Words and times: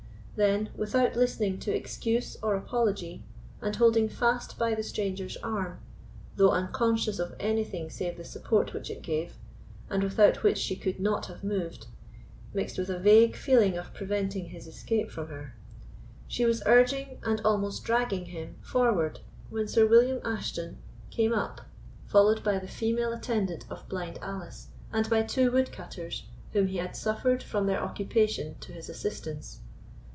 Then, 0.33 0.69
without 0.75 1.15
listening 1.15 1.59
to 1.59 1.75
excuse 1.75 2.35
or 2.41 2.55
apology, 2.55 3.21
and 3.61 3.75
holding 3.75 4.09
fast 4.09 4.57
by 4.57 4.73
the 4.73 4.81
stranger's 4.81 5.37
arm, 5.43 5.79
though 6.35 6.49
unconscious 6.49 7.19
of 7.19 7.35
anything 7.39 7.91
save 7.91 8.17
the 8.17 8.23
support 8.23 8.73
which 8.73 8.89
it 8.89 9.03
gave, 9.03 9.33
and 9.87 10.01
without 10.03 10.41
which 10.41 10.57
she 10.57 10.75
could 10.75 10.99
not 10.99 11.27
have 11.27 11.43
moved, 11.43 11.85
mixed 12.55 12.79
with 12.79 12.89
a 12.89 12.97
vague 12.97 13.35
feeling 13.35 13.77
of 13.77 13.93
preventing 13.93 14.45
his 14.45 14.65
escape 14.65 15.11
from 15.11 15.27
her, 15.27 15.53
she 16.27 16.43
was 16.43 16.63
urging, 16.65 17.19
and 17.23 17.39
almost 17.45 17.83
dragging, 17.83 18.25
him 18.25 18.55
forward 18.63 19.19
when 19.51 19.67
Sir 19.67 19.85
William 19.85 20.21
Ashton 20.25 20.77
came 21.11 21.33
up, 21.33 21.61
followed 22.07 22.43
by 22.43 22.57
the 22.57 22.67
female 22.67 23.13
attendant 23.13 23.65
of 23.69 23.87
blind 23.87 24.17
Alice, 24.23 24.69
and 24.91 25.07
by 25.07 25.21
two 25.21 25.51
woodcutters, 25.51 26.23
whom 26.53 26.65
he 26.65 26.77
had 26.77 26.95
summoned 26.95 27.43
from 27.43 27.67
their 27.67 27.81
occupation 27.83 28.55
to 28.61 28.71
his 28.71 28.89
assistance. 28.89 29.59